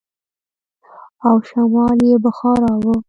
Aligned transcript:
او 1.27 1.35
شمال 1.47 1.97
يې 2.09 2.15
بخارا 2.25 2.73
و. 2.83 2.85